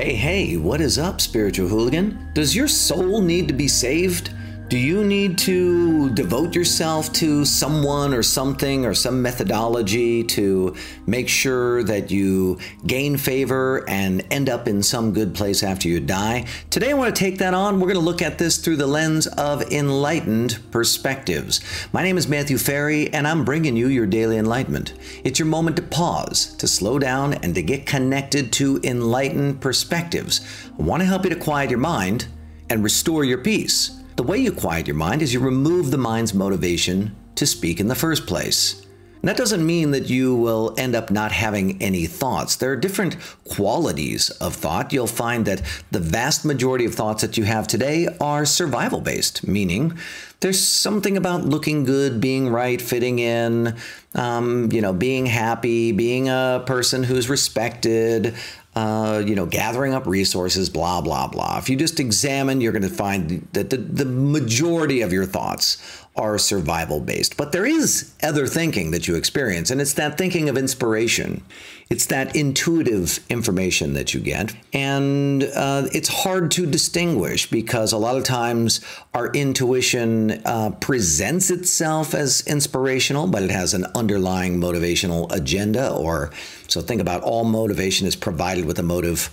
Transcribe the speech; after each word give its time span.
Hey, 0.00 0.14
hey, 0.14 0.56
what 0.56 0.80
is 0.80 0.96
up, 0.96 1.20
spiritual 1.20 1.66
hooligan? 1.66 2.30
Does 2.32 2.54
your 2.54 2.68
soul 2.68 3.20
need 3.20 3.48
to 3.48 3.52
be 3.52 3.66
saved? 3.66 4.30
Do 4.68 4.76
you 4.76 5.02
need 5.02 5.38
to 5.38 6.10
devote 6.10 6.54
yourself 6.54 7.10
to 7.14 7.46
someone 7.46 8.12
or 8.12 8.22
something 8.22 8.84
or 8.84 8.92
some 8.92 9.22
methodology 9.22 10.22
to 10.24 10.76
make 11.06 11.26
sure 11.26 11.82
that 11.84 12.10
you 12.10 12.58
gain 12.86 13.16
favor 13.16 13.88
and 13.88 14.26
end 14.30 14.50
up 14.50 14.68
in 14.68 14.82
some 14.82 15.14
good 15.14 15.34
place 15.34 15.62
after 15.62 15.88
you 15.88 16.00
die? 16.00 16.44
Today, 16.68 16.90
I 16.90 16.92
want 16.92 17.16
to 17.16 17.18
take 17.18 17.38
that 17.38 17.54
on. 17.54 17.80
We're 17.80 17.86
going 17.86 17.94
to 17.94 18.04
look 18.04 18.20
at 18.20 18.36
this 18.36 18.58
through 18.58 18.76
the 18.76 18.86
lens 18.86 19.26
of 19.26 19.62
enlightened 19.72 20.58
perspectives. 20.70 21.62
My 21.94 22.02
name 22.02 22.18
is 22.18 22.28
Matthew 22.28 22.58
Ferry, 22.58 23.10
and 23.14 23.26
I'm 23.26 23.46
bringing 23.46 23.74
you 23.74 23.88
your 23.88 24.04
daily 24.04 24.36
enlightenment. 24.36 24.92
It's 25.24 25.38
your 25.38 25.48
moment 25.48 25.76
to 25.76 25.82
pause, 25.82 26.54
to 26.56 26.68
slow 26.68 26.98
down, 26.98 27.32
and 27.32 27.54
to 27.54 27.62
get 27.62 27.86
connected 27.86 28.52
to 28.54 28.80
enlightened 28.84 29.62
perspectives. 29.62 30.42
I 30.78 30.82
want 30.82 31.00
to 31.00 31.06
help 31.06 31.24
you 31.24 31.30
to 31.30 31.36
quiet 31.36 31.70
your 31.70 31.78
mind 31.78 32.26
and 32.68 32.84
restore 32.84 33.24
your 33.24 33.38
peace. 33.38 33.97
The 34.18 34.24
way 34.24 34.38
you 34.38 34.50
quiet 34.50 34.88
your 34.88 34.96
mind 34.96 35.22
is 35.22 35.32
you 35.32 35.38
remove 35.38 35.92
the 35.92 35.96
mind's 35.96 36.34
motivation 36.34 37.14
to 37.36 37.46
speak 37.46 37.78
in 37.78 37.86
the 37.86 37.94
first 37.94 38.26
place. 38.26 38.84
And 39.22 39.28
that 39.28 39.36
doesn't 39.36 39.64
mean 39.64 39.92
that 39.92 40.10
you 40.10 40.34
will 40.34 40.74
end 40.76 40.96
up 40.96 41.12
not 41.12 41.30
having 41.30 41.80
any 41.80 42.06
thoughts. 42.06 42.56
There 42.56 42.72
are 42.72 42.76
different 42.76 43.16
qualities 43.48 44.30
of 44.30 44.56
thought. 44.56 44.92
You'll 44.92 45.06
find 45.06 45.44
that 45.46 45.62
the 45.92 46.00
vast 46.00 46.44
majority 46.44 46.84
of 46.84 46.96
thoughts 46.96 47.22
that 47.22 47.38
you 47.38 47.44
have 47.44 47.68
today 47.68 48.08
are 48.20 48.44
survival 48.44 49.00
based, 49.00 49.46
meaning 49.46 49.96
there's 50.40 50.60
something 50.60 51.16
about 51.16 51.44
looking 51.44 51.84
good, 51.84 52.20
being 52.20 52.48
right, 52.48 52.82
fitting 52.82 53.20
in, 53.20 53.76
um, 54.14 54.70
you 54.72 54.80
know, 54.80 54.92
being 54.92 55.26
happy, 55.26 55.92
being 55.92 56.28
a 56.28 56.62
person 56.66 57.04
who's 57.04 57.28
respected, 57.28 58.34
uh, 58.78 59.18
you 59.18 59.34
know, 59.34 59.46
gathering 59.46 59.92
up 59.92 60.06
resources, 60.06 60.70
blah, 60.70 61.00
blah, 61.00 61.26
blah. 61.26 61.58
If 61.58 61.68
you 61.68 61.76
just 61.76 61.98
examine, 61.98 62.60
you're 62.60 62.72
going 62.72 62.82
to 62.82 62.88
find 62.88 63.46
that 63.52 63.70
the, 63.70 63.76
the 63.76 64.04
majority 64.04 65.00
of 65.00 65.12
your 65.12 65.26
thoughts 65.26 65.78
are 66.14 66.38
survival 66.38 67.00
based. 67.00 67.36
But 67.36 67.50
there 67.50 67.66
is 67.66 68.12
other 68.22 68.46
thinking 68.46 68.92
that 68.92 69.08
you 69.08 69.16
experience, 69.16 69.72
and 69.72 69.80
it's 69.80 69.94
that 69.94 70.16
thinking 70.16 70.48
of 70.48 70.56
inspiration. 70.56 71.42
It's 71.90 72.04
that 72.06 72.36
intuitive 72.36 73.20
information 73.30 73.94
that 73.94 74.12
you 74.12 74.20
get. 74.20 74.54
And 74.74 75.42
uh, 75.42 75.86
it's 75.92 76.08
hard 76.08 76.50
to 76.52 76.66
distinguish 76.66 77.48
because 77.50 77.92
a 77.92 77.96
lot 77.96 78.16
of 78.16 78.24
times 78.24 78.82
our 79.14 79.32
intuition 79.32 80.42
uh, 80.44 80.70
presents 80.80 81.50
itself 81.50 82.14
as 82.14 82.46
inspirational, 82.46 83.26
but 83.26 83.42
it 83.42 83.50
has 83.50 83.72
an 83.72 83.86
underlying 83.94 84.60
motivational 84.60 85.32
agenda. 85.32 85.90
Or 85.90 86.30
so 86.66 86.82
think 86.82 87.00
about 87.00 87.22
all 87.22 87.44
motivation 87.44 88.06
is 88.06 88.16
provided 88.16 88.66
with 88.66 88.78
a 88.78 88.82
motive 88.82 89.30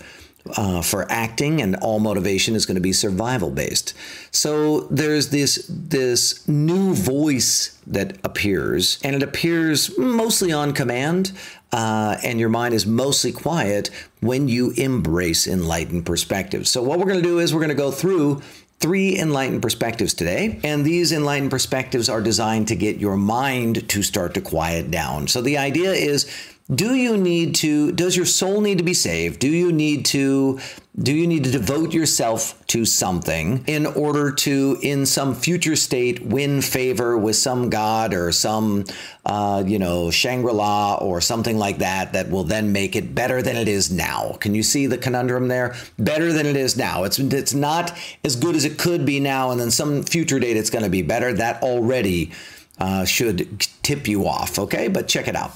uh, 0.57 0.81
for 0.81 1.09
acting, 1.11 1.61
and 1.61 1.75
all 1.77 1.99
motivation 1.99 2.55
is 2.55 2.65
going 2.65 2.75
to 2.75 2.81
be 2.81 2.93
survival 2.93 3.49
based. 3.49 3.93
So 4.31 4.81
there's 4.81 5.29
this 5.29 5.65
this 5.69 6.47
new 6.47 6.93
voice 6.93 7.79
that 7.87 8.17
appears, 8.23 8.99
and 9.03 9.15
it 9.15 9.23
appears 9.23 9.97
mostly 9.97 10.51
on 10.51 10.73
command, 10.73 11.31
uh, 11.71 12.17
and 12.23 12.39
your 12.39 12.49
mind 12.49 12.73
is 12.73 12.85
mostly 12.85 13.31
quiet 13.31 13.89
when 14.21 14.47
you 14.47 14.71
embrace 14.71 15.47
enlightened 15.47 16.05
perspectives. 16.05 16.69
So 16.69 16.81
what 16.83 16.99
we're 16.99 17.05
going 17.05 17.21
to 17.21 17.27
do 17.27 17.39
is 17.39 17.53
we're 17.53 17.59
going 17.59 17.69
to 17.69 17.75
go 17.75 17.91
through 17.91 18.41
three 18.79 19.17
enlightened 19.17 19.61
perspectives 19.61 20.13
today. 20.13 20.59
And 20.63 20.85
these 20.85 21.11
enlightened 21.11 21.51
perspectives 21.51 22.09
are 22.09 22.21
designed 22.21 22.67
to 22.67 22.75
get 22.75 22.97
your 22.97 23.15
mind 23.15 23.87
to 23.89 24.03
start 24.03 24.33
to 24.33 24.41
quiet 24.41 24.91
down. 24.91 25.27
So 25.27 25.41
the 25.41 25.57
idea 25.57 25.93
is 25.93 26.29
do 26.73 26.95
you 26.95 27.15
need 27.15 27.53
to 27.55 27.91
does 27.91 28.17
your 28.17 28.25
soul 28.25 28.59
need 28.59 28.79
to 28.79 28.83
be 28.83 28.95
saved? 28.95 29.39
Do 29.39 29.47
you 29.47 29.71
need 29.71 30.03
to 30.07 30.59
do 30.99 31.13
you 31.13 31.27
need 31.27 31.43
to 31.43 31.51
devote 31.51 31.93
yourself 31.93 32.65
to 32.67 32.85
something 32.85 33.63
in 33.67 33.85
order 33.85 34.31
to 34.31 34.79
in 34.81 35.05
some 35.05 35.35
future 35.35 35.75
state 35.75 36.25
win 36.25 36.63
favor 36.63 37.17
with 37.17 37.35
some 37.35 37.69
god 37.69 38.15
or 38.15 38.31
some 38.31 38.85
uh, 39.27 39.63
you 39.63 39.77
know 39.77 40.09
shangri-la 40.09 40.95
or 40.95 41.21
something 41.21 41.59
like 41.59 41.77
that 41.77 42.13
that 42.13 42.31
will 42.31 42.43
then 42.43 42.71
make 42.71 42.95
it 42.95 43.13
better 43.13 43.43
than 43.43 43.55
it 43.55 43.67
is 43.67 43.91
now? 43.91 44.31
Can 44.39 44.55
you 44.55 44.63
see 44.63 44.87
the 44.87 44.97
conundrum 44.97 45.47
there? 45.47 45.75
Better 45.99 46.33
than 46.33 46.47
it 46.47 46.55
is 46.55 46.75
now. 46.75 47.03
It's 47.03 47.19
it's 47.19 47.53
not 47.53 47.95
as 48.23 48.35
good 48.35 48.55
as 48.55 48.65
it 48.65 48.79
could 48.79 49.05
be 49.05 49.19
now 49.19 49.51
and 49.51 49.61
then 49.61 49.69
some 49.69 50.01
future 50.01 50.39
date 50.39 50.57
it's 50.57 50.71
going 50.71 50.83
to 50.83 50.89
be 50.89 51.03
better. 51.03 51.31
That 51.31 51.61
already 51.61 52.31
uh, 52.79 53.05
should 53.05 53.59
tip 53.83 54.07
you 54.07 54.27
off 54.27 54.57
okay? 54.57 54.87
But 54.87 55.07
check 55.07 55.27
it 55.27 55.35
out 55.35 55.51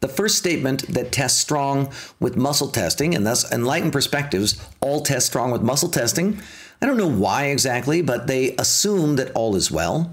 the 0.00 0.08
first 0.08 0.36
statement 0.38 0.86
that 0.88 1.12
tests 1.12 1.40
strong 1.40 1.92
with 2.18 2.36
muscle 2.36 2.68
testing, 2.68 3.14
and 3.14 3.26
thus 3.26 3.50
enlightened 3.52 3.92
perspectives 3.92 4.60
all 4.80 5.02
test 5.02 5.26
strong 5.26 5.50
with 5.50 5.62
muscle 5.62 5.90
testing. 5.90 6.40
I 6.82 6.86
don't 6.86 6.96
know 6.96 7.10
why 7.10 7.46
exactly, 7.46 8.00
but 8.00 8.26
they 8.26 8.56
assume 8.56 9.16
that 9.16 9.30
all 9.32 9.54
is 9.56 9.70
well 9.70 10.12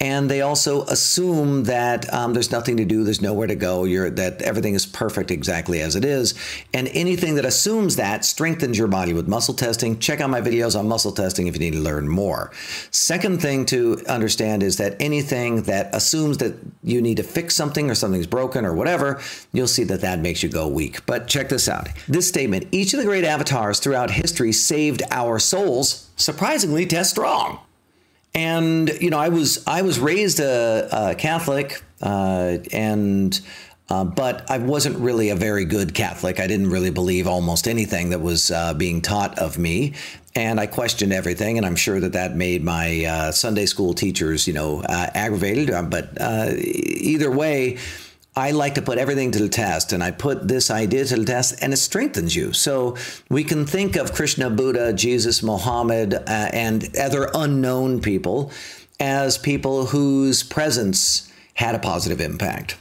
and 0.00 0.28
they 0.28 0.40
also 0.40 0.82
assume 0.86 1.64
that 1.64 2.12
um, 2.12 2.32
there's 2.32 2.50
nothing 2.50 2.76
to 2.78 2.84
do, 2.84 3.04
there's 3.04 3.22
nowhere 3.22 3.46
to 3.46 3.54
go, 3.54 3.86
that 4.10 4.42
everything 4.42 4.74
is 4.74 4.84
perfect 4.84 5.30
exactly 5.30 5.80
as 5.80 5.94
it 5.94 6.04
is. 6.04 6.34
And 6.74 6.88
anything 6.88 7.36
that 7.36 7.44
assumes 7.44 7.96
that 7.96 8.24
strengthens 8.24 8.76
your 8.76 8.88
body 8.88 9.12
with 9.12 9.28
muscle 9.28 9.54
testing. 9.54 10.00
Check 10.00 10.20
out 10.20 10.28
my 10.28 10.40
videos 10.40 10.76
on 10.76 10.88
muscle 10.88 11.12
testing 11.12 11.46
if 11.46 11.54
you 11.54 11.60
need 11.60 11.74
to 11.74 11.78
learn 11.78 12.08
more. 12.08 12.50
Second 12.90 13.40
thing 13.40 13.64
to 13.66 14.02
understand 14.08 14.64
is 14.64 14.76
that 14.78 14.96
anything 14.98 15.62
that 15.62 15.94
assumes 15.94 16.38
that 16.38 16.56
you 16.82 17.00
need 17.00 17.18
to 17.18 17.22
fix 17.22 17.54
something 17.54 17.88
or 17.88 17.94
something's 17.94 18.26
broken 18.26 18.64
or 18.64 18.74
whatever, 18.74 19.20
you'll 19.52 19.68
see 19.68 19.84
that 19.84 20.00
that 20.00 20.18
makes 20.18 20.42
you 20.42 20.48
go 20.48 20.66
weak. 20.66 21.06
But 21.06 21.28
check 21.28 21.48
this 21.48 21.68
out 21.68 21.88
this 22.08 22.26
statement 22.26 22.66
each 22.72 22.92
of 22.92 22.98
the 22.98 23.06
great 23.06 23.24
avatars 23.24 23.78
throughout 23.78 24.10
history 24.10 24.52
saved 24.52 25.02
our 25.10 25.38
souls, 25.38 26.10
surprisingly 26.16 26.86
test 26.86 27.10
strong. 27.10 27.60
And 28.34 28.88
you 29.00 29.10
know, 29.10 29.18
I 29.18 29.28
was 29.28 29.62
I 29.66 29.82
was 29.82 30.00
raised 30.00 30.40
a, 30.40 30.88
a 31.10 31.14
Catholic, 31.14 31.82
uh, 32.00 32.58
and 32.72 33.38
uh, 33.90 34.04
but 34.04 34.50
I 34.50 34.56
wasn't 34.56 34.98
really 34.98 35.28
a 35.28 35.36
very 35.36 35.66
good 35.66 35.92
Catholic. 35.92 36.40
I 36.40 36.46
didn't 36.46 36.70
really 36.70 36.90
believe 36.90 37.26
almost 37.26 37.68
anything 37.68 38.10
that 38.10 38.20
was 38.20 38.50
uh, 38.50 38.72
being 38.72 39.02
taught 39.02 39.38
of 39.38 39.58
me, 39.58 39.92
and 40.34 40.58
I 40.58 40.66
questioned 40.66 41.12
everything. 41.12 41.58
And 41.58 41.66
I'm 41.66 41.76
sure 41.76 42.00
that 42.00 42.14
that 42.14 42.34
made 42.34 42.64
my 42.64 43.04
uh, 43.04 43.32
Sunday 43.32 43.66
school 43.66 43.92
teachers, 43.92 44.46
you 44.46 44.54
know, 44.54 44.80
uh, 44.80 45.10
aggravated. 45.12 45.70
Uh, 45.70 45.82
but 45.82 46.08
either 46.18 47.30
way 47.30 47.76
I 48.34 48.52
like 48.52 48.76
to 48.76 48.82
put 48.82 48.96
everything 48.96 49.30
to 49.32 49.38
the 49.40 49.48
test, 49.48 49.92
and 49.92 50.02
I 50.02 50.10
put 50.10 50.48
this 50.48 50.70
idea 50.70 51.04
to 51.04 51.16
the 51.16 51.24
test, 51.24 51.62
and 51.62 51.72
it 51.72 51.76
strengthens 51.76 52.34
you. 52.34 52.54
So 52.54 52.96
we 53.28 53.44
can 53.44 53.66
think 53.66 53.94
of 53.94 54.14
Krishna, 54.14 54.48
Buddha, 54.48 54.94
Jesus, 54.94 55.42
Muhammad, 55.42 56.14
uh, 56.14 56.20
and 56.26 56.96
other 56.96 57.28
unknown 57.34 58.00
people 58.00 58.50
as 58.98 59.36
people 59.36 59.86
whose 59.86 60.42
presence 60.42 61.30
had 61.54 61.74
a 61.74 61.78
positive 61.78 62.20
impact. 62.20 62.78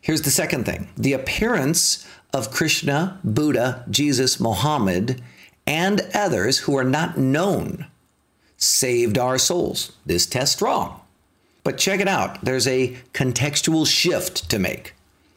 Here's 0.00 0.22
the 0.22 0.30
second 0.30 0.64
thing 0.64 0.88
the 0.96 1.12
appearance 1.12 2.06
of 2.32 2.50
Krishna, 2.50 3.20
Buddha, 3.22 3.84
Jesus, 3.90 4.40
Muhammad, 4.40 5.20
and 5.66 6.00
others 6.14 6.60
who 6.60 6.76
are 6.76 6.84
not 6.84 7.18
known 7.18 7.86
saved 8.56 9.18
our 9.18 9.36
souls. 9.36 9.92
This 10.06 10.24
test 10.24 10.54
strong. 10.54 11.00
But 11.66 11.78
check 11.78 11.98
it 11.98 12.06
out 12.06 12.44
there's 12.44 12.68
a 12.68 12.96
contextual 13.12 13.88
shift 13.88 14.48
to 14.50 14.60
make. 14.60 14.94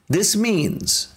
This 0.07 0.35
means 0.35 1.11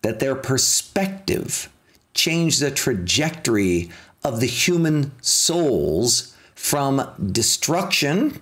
that 0.00 0.18
their 0.18 0.34
perspective 0.34 1.68
changed 2.14 2.62
the 2.62 2.70
trajectory 2.70 3.90
of 4.24 4.40
the 4.40 4.46
human 4.46 5.12
souls 5.20 6.34
from 6.54 7.06
destruction. 7.32 8.40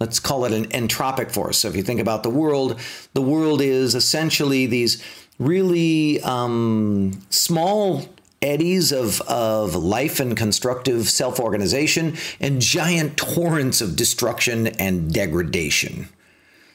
Let's 0.00 0.20
call 0.20 0.44
it 0.44 0.52
an 0.52 0.66
entropic 0.66 1.30
force. 1.30 1.56
So, 1.56 1.68
if 1.68 1.76
you 1.76 1.82
think 1.82 2.00
about 2.00 2.22
the 2.22 2.28
world, 2.28 2.78
the 3.14 3.22
world 3.22 3.62
is 3.62 3.94
essentially 3.94 4.66
these 4.66 5.02
really 5.38 6.20
um, 6.20 7.22
small 7.30 8.04
eddies 8.42 8.92
of, 8.92 9.20
of 9.22 9.74
life 9.74 10.18
and 10.20 10.36
constructive 10.36 11.08
self 11.08 11.38
organization 11.38 12.16
and 12.40 12.60
giant 12.60 13.16
torrents 13.16 13.80
of 13.80 13.96
destruction 13.96 14.66
and 14.66 15.12
degradation. 15.12 16.08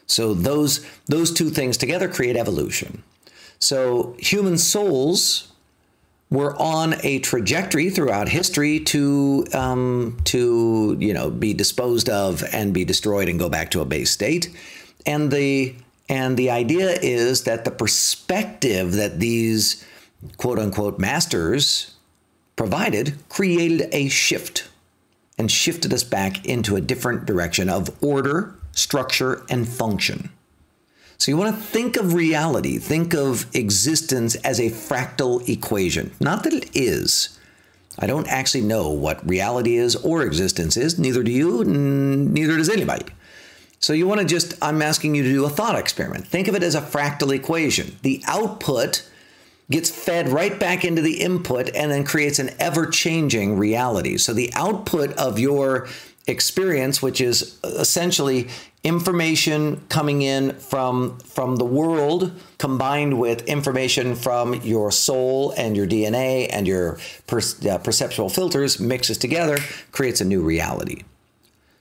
So 0.08 0.34
those, 0.34 0.86
those 1.08 1.32
two 1.34 1.50
things 1.50 1.78
together 1.78 2.08
create 2.08 2.38
evolution. 2.38 3.04
So 3.60 4.16
human 4.20 4.58
souls 4.58 5.52
were 6.30 6.56
on 6.62 6.96
a 7.04 7.20
trajectory 7.20 7.90
throughout 7.90 8.28
history 8.28 8.80
to 8.80 9.46
um, 9.54 10.18
to 10.26 10.98
you 11.00 11.14
know 11.14 11.30
be 11.30 11.54
disposed 11.54 12.10
of 12.10 12.44
and 12.52 12.74
be 12.74 12.84
destroyed 12.84 13.30
and 13.30 13.40
go 13.40 13.50
back 13.50 13.72
to 13.72 13.82
a 13.82 13.86
base 13.86 14.12
state, 14.12 14.50
and 15.06 15.32
the 15.32 15.76
and 16.10 16.38
the 16.38 16.50
idea 16.50 16.98
is 17.02 17.44
that 17.44 17.66
the 17.66 17.72
perspective 17.72 18.94
that 18.94 19.20
these 19.20 19.86
quote 20.38 20.60
unquote 20.60 21.00
masters 21.00 21.96
provided 22.56 23.16
created 23.30 23.90
a 23.92 24.08
shift 24.08 24.70
and 25.38 25.52
shifted 25.52 25.94
us 25.94 26.04
back 26.04 26.46
into 26.46 26.76
a 26.76 26.82
different 26.82 27.26
direction 27.26 27.70
of 27.70 27.92
order, 28.04 28.56
structure, 28.72 29.44
and 29.50 29.68
function. 29.68 30.30
So 31.18 31.32
you 31.32 31.38
want 31.38 31.56
to 31.56 31.62
think 31.62 31.98
of 31.98 32.14
reality, 32.14 32.78
think 32.78 33.14
of 33.14 33.46
existence 33.56 34.36
as 34.36 34.60
a 34.60 34.70
fractal 34.70 35.48
equation. 35.48 36.12
Not 36.20 36.44
that 36.44 36.54
it 36.54 36.70
is. 36.74 37.38
I 37.98 38.08
don't 38.08 38.28
actually 38.28 38.62
know 38.62 38.90
what 38.90 39.28
reality 39.28 39.76
is 39.76 39.96
or 39.96 40.24
existence 40.24 40.76
is, 40.76 41.00
neither 41.00 41.24
do 41.24 41.32
you, 41.32 41.64
neither 41.64 42.58
does 42.58 42.70
anybody. 42.70 43.06
So 43.80 43.94
you 43.94 44.08
want 44.08 44.20
to 44.22 44.28
just, 44.28 44.56
I'm 44.62 44.82
asking 44.82 45.16
you 45.16 45.24
to 45.24 45.30
do 45.30 45.46
a 45.46 45.50
thought 45.50 45.78
experiment. 45.78 46.28
Think 46.28 46.48
of 46.48 46.56
it 46.56 46.64
as 46.64 46.76
a 46.76 46.82
fractal 46.82 47.34
equation. 47.34 47.96
The 48.02 48.22
output 48.28 49.08
gets 49.70 49.90
fed 49.90 50.30
right 50.30 50.60
back 50.60 50.86
into 50.86 51.02
the 51.02 51.22
input 51.22 51.70
and 51.76 51.92
then 51.92 52.04
creates 52.04 52.40
an 52.40 52.52
ever 52.60 52.86
changing 52.86 53.58
reality. 53.58 54.18
So 54.18 54.34
the 54.34 54.52
output 54.54 55.12
of 55.14 55.40
your 55.40 55.88
experience, 56.28 57.02
which 57.02 57.22
is 57.22 57.60
essentially 57.64 58.48
information 58.84 59.82
coming 59.90 60.22
in 60.22 60.54
from 60.54 61.18
from 61.20 61.56
the 61.56 61.66
world 61.66 62.32
combined 62.60 63.20
with 63.20 63.42
information 63.48 64.16
from 64.16 64.54
your 64.62 64.92
soul 64.92 65.52
and 65.58 65.76
your 65.76 65.88
DNA 65.88 66.48
and 66.52 66.68
your 66.68 67.00
per, 67.26 67.40
uh, 67.68 67.80
perceptual 67.80 68.30
filters 68.30 68.80
mixes 68.80 69.18
together 69.18 69.58
creates 69.92 70.22
a 70.22 70.26
new 70.26 70.42
reality. 70.42 71.02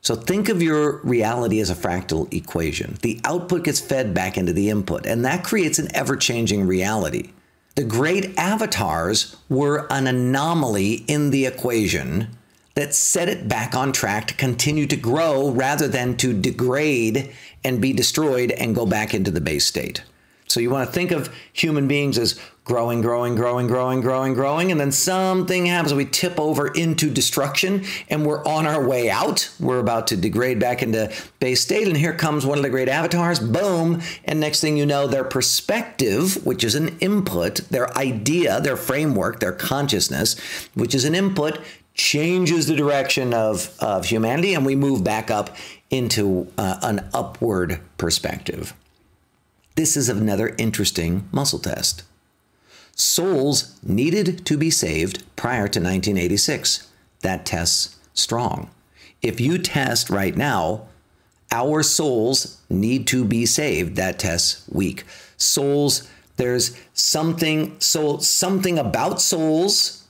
So 0.01 0.15
think 0.15 0.49
of 0.49 0.63
your 0.63 0.99
reality 1.03 1.61
as 1.61 1.71
a 1.71 1.75
fractal 1.75 2.33
equation. 2.33 2.97
The 3.03 3.21
output 3.25 3.65
gets 3.65 3.81
fed 3.81 4.15
back 4.15 4.39
into 4.39 4.55
the 4.55 4.71
input 4.71 5.07
and 5.07 5.25
that 5.27 5.45
creates 5.45 5.79
an 5.79 5.95
ever-changing 5.95 6.67
reality. 6.67 7.33
The 7.75 7.85
great 7.85 8.39
avatars 8.39 9.37
were 9.49 9.87
an 9.91 10.07
anomaly 10.07 11.05
in 11.09 11.31
the 11.31 11.45
equation 11.45 12.29
that 12.75 12.95
set 12.95 13.29
it 13.29 13.49
back 13.49 13.75
on 13.75 13.93
track 13.93 14.29
to 14.29 14.35
continue 14.35 14.87
to 14.87 14.97
grow 14.97 15.51
rather 15.51 15.89
than 15.89 16.17
to 16.19 16.33
degrade 16.33 17.33
and 17.65 17.81
be 17.81 17.93
destroyed 17.93 18.53
and 18.53 18.75
go 18.75 18.87
back 18.87 19.13
into 19.13 19.31
the 19.31 19.41
base 19.41 19.67
state. 19.67 20.03
So 20.47 20.61
you 20.61 20.71
want 20.71 20.87
to 20.87 20.93
think 20.93 21.11
of 21.11 21.35
human 21.53 21.89
beings 21.89 22.19
as 22.19 22.39
growing, 22.65 23.03
growing, 23.03 23.35
growing, 23.35 23.67
growing, 23.67 24.01
growing, 24.01 24.35
growing, 24.35 24.71
and 24.71 24.81
then 24.81 24.91
something 24.91 25.67
happens. 25.67 25.93
We 25.93 26.07
tip 26.07 26.41
over 26.41 26.69
into 26.69 27.11
destruction 27.11 27.85
and 28.09 28.25
we're 28.25 28.45
on 28.45 28.67
our 28.67 28.87
way 28.87 29.11
out. 29.11 29.51
We're 29.61 29.81
about 29.81 30.07
to 30.09 30.17
degrade 30.17 30.59
back 30.59 30.83
into 30.83 31.13
base 31.41 31.61
state, 31.61 31.89
and 31.89 31.97
here 31.97 32.15
comes 32.15 32.47
one 32.47 32.59
of 32.59 32.65
the 32.65 32.71
great 32.71 32.89
avatars, 32.89 33.39
boom. 33.39 34.01
And 34.25 34.41
next 34.41 34.61
thing 34.61 34.77
you 34.77 34.87
know, 34.87 35.07
their 35.07 35.25
perspective, 35.25 36.45
which 36.47 36.65
is 36.65 36.75
an 36.75 36.99
input, 37.01 37.57
their 37.71 37.97
idea, 37.97 38.61
their 38.61 38.77
framework, 38.77 39.41
their 39.41 39.53
consciousness, 39.53 40.39
which 40.75 40.95
is 40.95 41.05
an 41.05 41.15
input, 41.15 41.59
changes 41.95 42.67
the 42.67 42.75
direction 42.75 43.33
of, 43.33 43.73
of 43.81 44.07
humanity 44.07 44.55
and 44.55 44.67
we 44.67 44.75
move 44.75 45.05
back 45.05 45.31
up 45.31 45.57
into 45.91 46.51
uh, 46.59 46.79
an 46.83 47.09
upward 47.15 47.81
perspective. 47.99 48.75
This 49.77 49.97
is 49.97 50.09
another 50.09 50.55
interesting 50.57 51.29
muscle 51.33 51.59
test. 51.59 52.05
Souls 52.95 53.77
needed 53.83 54.47
to 54.47 54.57
be 54.57 54.71
saved 54.71 55.25
prior 55.35 55.67
to 55.67 55.81
1986. 55.81 56.89
That 57.23 57.45
test's 57.45 57.97
strong. 58.13 58.71
If 59.21 59.41
you 59.41 59.59
test 59.59 60.11
right 60.11 60.37
now, 60.37 60.87
our 61.51 61.83
souls 61.83 62.61
need 62.71 63.09
to 63.09 63.25
be 63.25 63.47
saved. 63.47 63.97
That 63.97 64.21
test's 64.21 64.65
weak. 64.69 65.05
Souls, 65.37 66.09
there's 66.37 66.77
something, 66.93 67.81
soul, 67.81 68.21
something 68.21 68.79
about 68.79 69.21
souls 69.21 70.05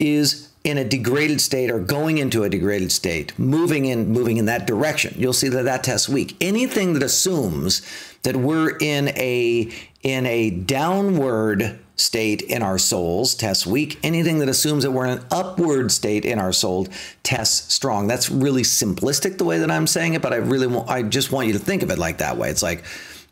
is 0.00 0.48
in 0.64 0.78
a 0.78 0.84
degraded 0.84 1.40
state 1.40 1.70
or 1.70 1.78
going 1.78 2.18
into 2.18 2.42
a 2.42 2.48
degraded 2.48 2.92
state, 2.92 3.36
moving 3.38 3.86
in 3.86 4.08
moving 4.10 4.36
in 4.36 4.44
that 4.46 4.66
direction, 4.66 5.14
you'll 5.16 5.32
see 5.32 5.48
that 5.48 5.64
that 5.64 5.84
test's 5.84 6.08
weak. 6.08 6.36
Anything 6.40 6.92
that 6.94 7.02
assumes 7.02 7.82
that 8.22 8.36
we're 8.36 8.76
in 8.78 9.08
a 9.08 9.72
in 10.02 10.26
a 10.26 10.50
downward 10.50 11.78
state 11.96 12.42
in 12.42 12.62
our 12.62 12.78
souls 12.78 13.34
tests 13.34 13.66
weak. 13.66 13.98
Anything 14.02 14.38
that 14.38 14.48
assumes 14.48 14.84
that 14.84 14.92
we're 14.92 15.06
in 15.06 15.18
an 15.18 15.24
upward 15.30 15.90
state 15.90 16.24
in 16.24 16.38
our 16.38 16.52
soul 16.52 16.86
tests 17.22 17.74
strong. 17.74 18.06
That's 18.06 18.30
really 18.30 18.62
simplistic 18.62 19.38
the 19.38 19.44
way 19.44 19.58
that 19.58 19.70
I'm 19.70 19.86
saying 19.86 20.14
it, 20.14 20.22
but 20.22 20.32
I 20.32 20.36
really 20.36 20.68
want, 20.68 20.88
I 20.88 21.02
just 21.02 21.32
want 21.32 21.48
you 21.48 21.54
to 21.54 21.58
think 21.58 21.82
of 21.82 21.90
it 21.90 21.98
like 21.98 22.18
that 22.18 22.36
way. 22.36 22.50
It's 22.50 22.62
like 22.62 22.84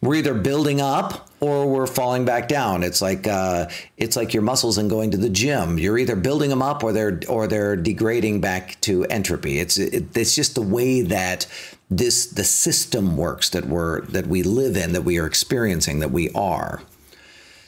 we're 0.02 0.16
either 0.16 0.34
building 0.34 0.80
up 0.80 1.28
or 1.40 1.66
we're 1.68 1.86
falling 1.86 2.24
back 2.24 2.48
down. 2.48 2.82
It's 2.82 3.00
like 3.00 3.26
uh, 3.26 3.68
it's 3.96 4.16
like 4.16 4.34
your 4.34 4.42
muscles 4.42 4.78
and 4.78 4.90
going 4.90 5.10
to 5.12 5.16
the 5.16 5.30
gym. 5.30 5.78
You're 5.78 5.98
either 5.98 6.16
building 6.16 6.50
them 6.50 6.62
up 6.62 6.82
or 6.82 6.92
they're 6.92 7.20
or 7.28 7.46
they're 7.46 7.76
degrading 7.76 8.40
back 8.40 8.80
to 8.82 9.04
entropy. 9.06 9.58
It's 9.58 9.78
it, 9.78 10.16
it's 10.16 10.34
just 10.34 10.54
the 10.54 10.62
way 10.62 11.02
that 11.02 11.46
this 11.90 12.26
the 12.26 12.44
system 12.44 13.16
works 13.16 13.50
that 13.50 13.66
we're 13.66 14.00
that 14.06 14.26
we 14.26 14.42
live 14.42 14.76
in 14.76 14.92
that 14.92 15.02
we 15.02 15.18
are 15.18 15.26
experiencing 15.26 16.00
that 16.00 16.10
we 16.10 16.30
are. 16.30 16.82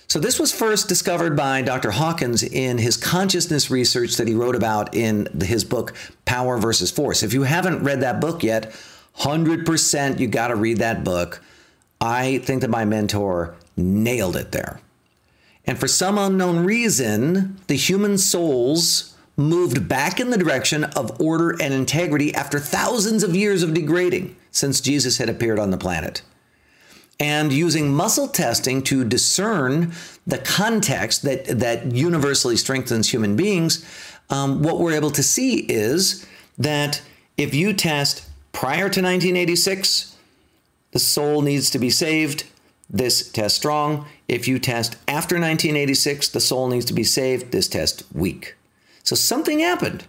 So 0.09 0.19
this 0.19 0.41
was 0.41 0.53
first 0.53 0.89
discovered 0.89 1.37
by 1.37 1.61
Dr. 1.61 1.91
Hawkins 1.91 2.43
in 2.43 2.79
his 2.79 2.97
consciousness 2.97 3.71
research 3.71 4.17
that 4.17 4.27
he 4.27 4.35
wrote 4.35 4.57
about 4.57 4.95
in 4.95 5.29
his 5.43 5.65
book 5.65 5.95
Power 6.25 6.57
versus 6.57 6.91
Force. 6.91 7.23
If 7.23 7.35
you 7.35 7.43
haven't 7.43 7.85
read 7.85 8.01
that 8.01 8.19
book 8.19 8.43
yet, 8.43 8.73
100% 9.19 10.19
you 10.19 10.27
got 10.27 10.49
to 10.49 10.57
read 10.57 10.79
that 10.79 11.05
book. 11.05 11.43
I 12.01 12.39
think 12.39 12.63
that 12.63 12.71
my 12.71 12.87
mentor 12.87 13.55
nailed 13.77 14.37
it 14.37 14.53
there. 14.53 14.81
And 15.67 15.79
for 15.79 15.89
some 15.89 16.17
unknown 16.17 16.65
reason, 16.65 17.59
the 17.67 17.77
human 17.77 18.17
souls 18.17 19.15
moved 19.39 19.89
back 19.89 20.19
in 20.19 20.31
the 20.31 20.37
direction 20.37 20.83
of 20.85 21.19
order 21.21 21.51
and 21.63 21.73
integrity 21.73 22.35
after 22.35 22.59
thousands 22.59 23.23
of 23.23 23.37
years 23.37 23.63
of 23.63 23.73
degrading 23.73 24.37
since 24.51 24.81
Jesus 24.81 25.19
had 25.19 25.31
appeared 25.31 25.61
on 25.61 25.71
the 25.71 25.79
planet. 25.79 26.23
And 27.21 27.53
using 27.53 27.95
muscle 27.95 28.29
testing 28.29 28.83
to 28.85 29.05
discern 29.05 29.93
the 30.27 30.39
context 30.39 31.23
that, 31.23 31.47
that 31.47 31.93
universally 31.93 32.57
strengthens 32.57 33.11
human 33.11 33.37
beings, 33.37 33.85
um, 34.29 34.63
what 34.63 34.79
we're 34.79 34.93
able 34.93 35.11
to 35.13 35.23
see 35.23 35.61
is 35.61 36.27
that 36.59 37.01
if 37.37 37.55
you 37.55 37.73
test 37.73 38.29
prior 38.53 38.89
to 38.91 39.01
1986, 39.01 40.17
the 40.91 40.99
soul 40.99 41.43
needs 41.43 41.71
to 41.71 41.79
be 41.79 41.91
saved. 41.91 42.45
This 42.91 43.31
test 43.31 43.57
strong. 43.57 44.07
If 44.27 44.49
you 44.49 44.59
test 44.59 44.95
after 45.07 45.37
1986, 45.37 46.29
the 46.29 46.41
soul 46.41 46.69
needs 46.69 46.87
to 46.87 46.95
be 46.95 47.05
saved. 47.05 47.53
This 47.53 47.69
test 47.69 48.03
weak. 48.13 48.58
So 49.09 49.17
something 49.17 49.61
happened. 49.61 50.05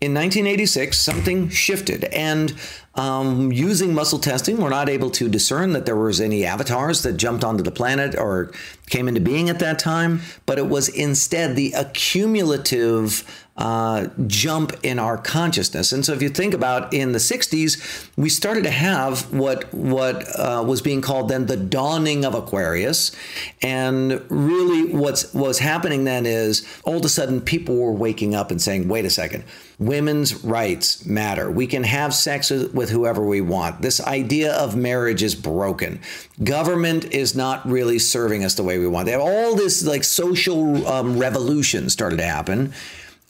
In 0.00 0.14
1986, 0.14 0.98
something 0.98 1.50
shifted, 1.50 2.04
and 2.04 2.54
um, 2.94 3.52
using 3.52 3.92
muscle 3.92 4.18
testing, 4.18 4.56
we're 4.56 4.70
not 4.70 4.88
able 4.88 5.10
to 5.10 5.28
discern 5.28 5.74
that 5.74 5.84
there 5.84 5.94
was 5.94 6.18
any 6.18 6.46
avatars 6.46 7.02
that 7.02 7.18
jumped 7.18 7.44
onto 7.44 7.62
the 7.62 7.70
planet 7.70 8.16
or 8.16 8.50
came 8.88 9.08
into 9.08 9.20
being 9.20 9.50
at 9.50 9.58
that 9.58 9.78
time. 9.78 10.22
But 10.46 10.58
it 10.58 10.68
was 10.68 10.88
instead 10.88 11.54
the 11.54 11.72
accumulative 11.72 13.41
uh, 13.54 14.08
jump 14.26 14.72
in 14.82 14.98
our 14.98 15.18
consciousness. 15.18 15.92
And 15.92 16.06
so, 16.06 16.14
if 16.14 16.22
you 16.22 16.30
think 16.30 16.54
about 16.54 16.94
in 16.94 17.12
the 17.12 17.18
60s, 17.18 18.08
we 18.16 18.30
started 18.30 18.64
to 18.64 18.70
have 18.70 19.30
what 19.32 19.72
what 19.74 20.24
uh, 20.38 20.64
was 20.66 20.80
being 20.80 21.02
called 21.02 21.28
then 21.28 21.46
the 21.46 21.56
dawning 21.56 22.24
of 22.24 22.34
Aquarius. 22.34 23.12
And 23.60 24.24
really, 24.30 24.94
what's 24.94 25.34
was 25.34 25.58
happening 25.58 26.04
then 26.04 26.24
is 26.24 26.66
all 26.84 26.96
of 26.96 27.04
a 27.04 27.10
sudden 27.10 27.42
people 27.42 27.76
were 27.76 27.92
waking 27.92 28.34
up 28.34 28.50
and 28.50 28.60
saying, 28.60 28.88
"Wait 28.88 29.04
a 29.04 29.10
second, 29.10 29.44
women's 29.78 30.42
rights 30.42 31.04
matter. 31.04 31.50
We 31.50 31.66
can 31.66 31.84
have 31.84 32.14
sex 32.14 32.48
with 32.48 32.88
whoever 32.88 33.22
we 33.22 33.42
want. 33.42 33.82
This 33.82 34.00
idea 34.00 34.54
of 34.54 34.76
marriage 34.76 35.22
is 35.22 35.34
broken. 35.34 36.00
Government 36.42 37.04
is 37.12 37.36
not 37.36 37.68
really 37.68 37.98
serving 37.98 38.44
us 38.44 38.54
the 38.54 38.62
way 38.62 38.78
we 38.78 38.88
want. 38.88 39.04
They 39.04 39.12
have 39.12 39.20
all 39.20 39.54
this 39.56 39.84
like 39.84 40.04
social 40.04 40.86
um, 40.88 41.18
revolution 41.18 41.90
started 41.90 42.16
to 42.16 42.24
happen." 42.24 42.72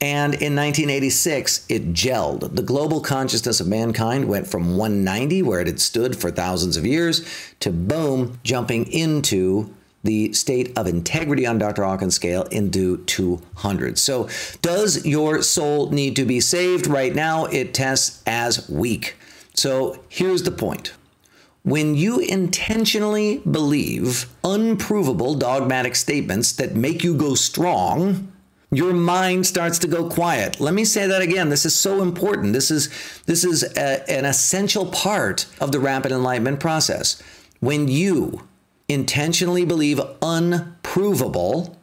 And 0.02 0.34
in 0.34 0.56
1986, 0.56 1.64
it 1.68 1.92
gelled. 1.92 2.56
The 2.56 2.62
global 2.62 3.00
consciousness 3.00 3.60
of 3.60 3.68
mankind 3.68 4.24
went 4.24 4.48
from 4.48 4.76
190, 4.76 5.42
where 5.42 5.60
it 5.60 5.68
had 5.68 5.80
stood 5.80 6.16
for 6.16 6.32
thousands 6.32 6.76
of 6.76 6.84
years, 6.84 7.24
to 7.60 7.70
boom, 7.70 8.40
jumping 8.42 8.90
into 8.90 9.72
the 10.02 10.32
state 10.32 10.76
of 10.76 10.88
integrity 10.88 11.46
on 11.46 11.58
Dr. 11.58 11.84
Hawkins' 11.84 12.16
scale 12.16 12.42
into 12.50 13.04
200. 13.04 13.96
So, 13.96 14.28
does 14.60 15.06
your 15.06 15.40
soul 15.40 15.92
need 15.92 16.16
to 16.16 16.24
be 16.24 16.40
saved? 16.40 16.88
Right 16.88 17.14
now, 17.14 17.44
it 17.44 17.72
tests 17.72 18.24
as 18.26 18.68
weak. 18.68 19.14
So, 19.54 20.02
here's 20.08 20.42
the 20.42 20.50
point. 20.50 20.94
When 21.62 21.94
you 21.94 22.18
intentionally 22.18 23.38
believe 23.48 24.26
unprovable 24.42 25.36
dogmatic 25.36 25.94
statements 25.94 26.50
that 26.54 26.74
make 26.74 27.04
you 27.04 27.14
go 27.14 27.36
strong, 27.36 28.32
your 28.72 28.94
mind 28.94 29.46
starts 29.46 29.78
to 29.80 29.86
go 29.86 30.08
quiet. 30.08 30.58
Let 30.58 30.72
me 30.72 30.84
say 30.84 31.06
that 31.06 31.20
again. 31.20 31.50
This 31.50 31.66
is 31.66 31.78
so 31.78 32.02
important. 32.02 32.54
This 32.54 32.70
is 32.70 32.88
this 33.26 33.44
is 33.44 33.62
a, 33.62 34.10
an 34.10 34.24
essential 34.24 34.86
part 34.86 35.46
of 35.60 35.72
the 35.72 35.78
rapid 35.78 36.10
enlightenment 36.10 36.58
process. 36.58 37.22
When 37.60 37.86
you 37.86 38.48
intentionally 38.88 39.66
believe 39.66 40.00
unprovable 40.22 41.76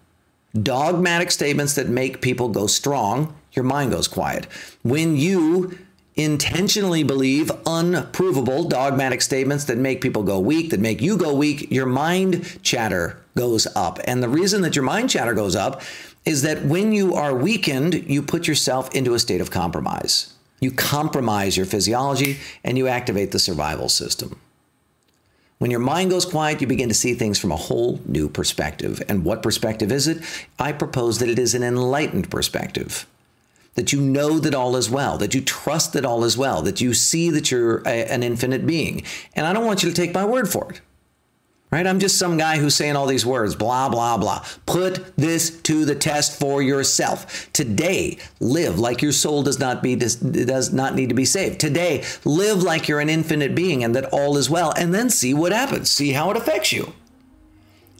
dogmatic 0.61 1.29
statements 1.29 1.75
that 1.75 1.87
make 1.87 2.21
people 2.21 2.49
go 2.49 2.65
strong, 2.65 3.35
your 3.53 3.65
mind 3.65 3.91
goes 3.91 4.07
quiet. 4.07 4.47
When 4.81 5.15
you 5.15 5.77
intentionally 6.15 7.03
believe 7.03 7.49
unprovable 7.65 8.65
dogmatic 8.65 9.21
statements 9.21 9.63
that 9.65 9.77
make 9.77 10.01
people 10.01 10.23
go 10.23 10.39
weak, 10.39 10.71
that 10.71 10.79
make 10.79 11.01
you 11.01 11.17
go 11.17 11.33
weak, 11.33 11.71
your 11.71 11.85
mind 11.85 12.61
chatter 12.61 13.21
goes 13.37 13.67
up. 13.75 13.99
And 14.03 14.21
the 14.21 14.27
reason 14.27 14.61
that 14.63 14.75
your 14.75 14.83
mind 14.83 15.09
chatter 15.09 15.33
goes 15.33 15.55
up 15.55 15.81
is 16.29 16.43
that 16.43 16.63
when 16.63 16.91
you 16.91 17.15
are 17.15 17.33
weakened, 17.33 18.07
you 18.07 18.21
put 18.21 18.47
yourself 18.47 18.93
into 18.93 19.15
a 19.15 19.19
state 19.19 19.41
of 19.41 19.49
compromise. 19.49 20.31
You 20.61 20.71
compromise 20.71 21.57
your 21.57 21.65
physiology 21.65 22.37
and 22.63 22.77
you 22.77 22.87
activate 22.87 23.31
the 23.31 23.39
survival 23.39 23.89
system. 23.89 24.39
When 25.57 25.71
your 25.71 25.79
mind 25.79 26.11
goes 26.11 26.27
quiet, 26.27 26.61
you 26.61 26.67
begin 26.67 26.87
to 26.87 26.93
see 26.93 27.15
things 27.15 27.39
from 27.39 27.51
a 27.51 27.55
whole 27.55 27.99
new 28.05 28.29
perspective. 28.29 29.01
And 29.09 29.25
what 29.25 29.41
perspective 29.41 29.91
is 29.91 30.07
it? 30.07 30.21
I 30.59 30.71
propose 30.71 31.17
that 31.17 31.29
it 31.29 31.39
is 31.39 31.55
an 31.55 31.63
enlightened 31.63 32.29
perspective. 32.29 33.07
That 33.73 33.91
you 33.91 33.99
know 33.99 34.37
that 34.37 34.53
all 34.53 34.75
is 34.75 34.87
well, 34.87 35.17
that 35.17 35.33
you 35.33 35.41
trust 35.41 35.93
that 35.93 36.05
all 36.05 36.23
is 36.23 36.37
well, 36.37 36.61
that 36.61 36.79
you 36.79 36.93
see 36.93 37.31
that 37.31 37.49
you're 37.49 37.79
a, 37.87 38.05
an 38.05 38.21
infinite 38.21 38.67
being. 38.67 39.01
And 39.35 39.47
I 39.47 39.53
don't 39.53 39.65
want 39.65 39.81
you 39.81 39.89
to 39.89 39.95
take 39.95 40.13
my 40.13 40.25
word 40.25 40.47
for 40.47 40.71
it 40.71 40.81
right? 41.71 41.85
I'm 41.85 41.99
just 41.99 42.17
some 42.17 42.37
guy 42.37 42.57
who's 42.57 42.75
saying 42.75 42.95
all 42.95 43.05
these 43.05 43.25
words, 43.25 43.55
blah, 43.55 43.89
blah, 43.89 44.17
blah. 44.17 44.43
Put 44.65 45.15
this 45.15 45.59
to 45.61 45.85
the 45.85 45.95
test 45.95 46.39
for 46.39 46.61
yourself. 46.61 47.51
Today, 47.53 48.17
live 48.39 48.79
like 48.79 49.01
your 49.01 49.11
soul 49.11 49.43
does 49.43 49.59
not 49.59 49.83
be 49.83 49.95
does 49.95 50.73
not 50.73 50.95
need 50.95 51.09
to 51.09 51.15
be 51.15 51.25
saved. 51.25 51.59
Today, 51.59 52.03
live 52.25 52.63
like 52.63 52.87
you're 52.87 52.99
an 52.99 53.09
infinite 53.09 53.55
being 53.55 53.83
and 53.83 53.95
that 53.95 54.05
all 54.05 54.37
is 54.37 54.49
well, 54.49 54.73
and 54.77 54.93
then 54.93 55.09
see 55.09 55.33
what 55.33 55.51
happens. 55.51 55.91
See 55.91 56.11
how 56.11 56.31
it 56.31 56.37
affects 56.37 56.71
you. 56.71 56.93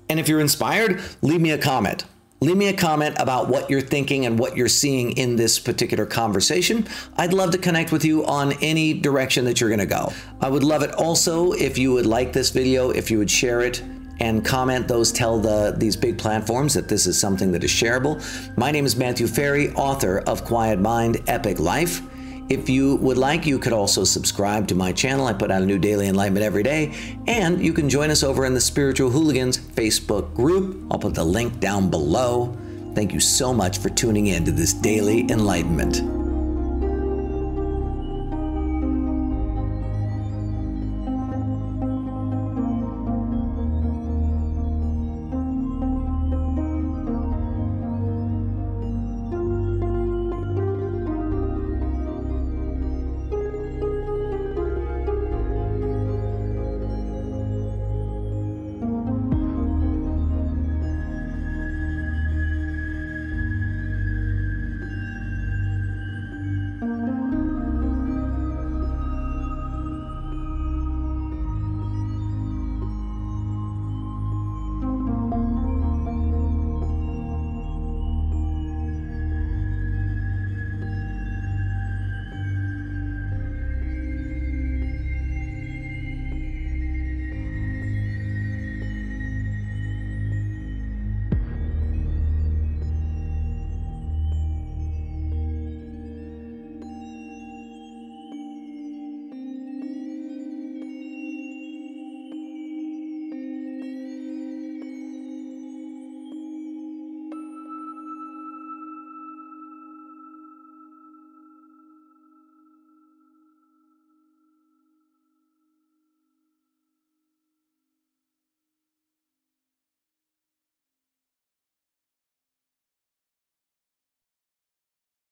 And 0.10 0.20
if 0.20 0.28
you're 0.28 0.40
inspired, 0.40 1.02
leave 1.22 1.42
me 1.42 1.52
a 1.52 1.58
comment. 1.58 2.06
Leave 2.42 2.56
me 2.56 2.70
a 2.70 2.74
comment 2.74 3.18
about 3.20 3.50
what 3.50 3.70
you're 3.70 3.82
thinking 3.82 4.26
and 4.26 4.40
what 4.40 4.56
you're 4.56 4.70
seeing 4.70 5.12
in 5.18 5.36
this 5.36 5.60
particular 5.60 6.06
conversation. 6.06 6.88
I'd 7.18 7.34
love 7.34 7.52
to 7.52 7.58
connect 7.58 7.92
with 7.92 8.06
you 8.06 8.26
on 8.26 8.54
any 8.62 8.94
direction 8.94 9.44
that 9.44 9.60
you're 9.60 9.70
going 9.70 9.80
to 9.80 9.86
go. 9.86 10.14
I 10.40 10.48
would 10.48 10.64
love 10.64 10.82
it 10.82 10.94
also 10.94 11.52
if 11.52 11.78
you 11.78 11.92
would 11.92 12.06
like 12.06 12.32
this 12.32 12.52
video, 12.52 12.92
if 12.92 13.12
you 13.12 13.18
would 13.18 13.30
share 13.30 13.60
it 13.60 13.84
and 14.22 14.46
comment 14.46 14.88
those 14.88 15.12
tell 15.12 15.38
the 15.38 15.74
these 15.78 15.98
big 15.98 16.18
platforms 16.18 16.74
that 16.76 16.88
this 16.88 17.08
is 17.08 17.20
something 17.20 17.52
that 17.52 17.64
is 17.66 17.72
shareable. 17.72 18.22
My 18.58 18.72
name 18.72 18.86
is 18.86 18.96
Matthew 18.96 19.28
Ferry, 19.28 19.74
author 19.74 20.20
of 20.20 20.46
Quiet 20.46 20.80
Mind 20.80 21.22
Epic 21.28 21.60
Life. 21.60 22.02
If 22.50 22.68
you 22.68 22.96
would 22.96 23.18
like, 23.18 23.46
you 23.46 23.60
could 23.60 23.74
also 23.74 24.04
subscribe 24.04 24.68
to 24.70 24.76
my 24.76 24.92
channel. 24.92 25.28
I 25.28 25.34
put 25.34 25.52
out 25.52 25.62
a 25.62 25.66
new 25.66 25.78
daily 25.78 26.08
enlightenment 26.08 26.44
every 26.44 26.64
day. 26.64 26.96
And 27.28 27.64
you 27.64 27.74
can 27.74 27.90
join 27.90 28.10
us 28.10 28.24
over 28.24 28.46
in 28.46 28.56
the 28.56 28.62
Spiritual 28.62 29.12
Hooligans 29.12 29.58
Facebook 29.60 30.34
group. 30.34 30.88
I'll 30.92 30.98
put 30.98 31.14
the 31.14 31.24
link 31.24 31.60
down 31.60 31.92
below. 31.92 32.58
Thank 32.96 33.14
you 33.14 33.20
so 33.20 33.54
much 33.54 33.78
for 33.78 33.90
tuning 33.90 34.28
in 34.28 34.46
to 34.46 34.52
this 34.52 34.74
daily 34.74 35.30
enlightenment. 35.30 36.19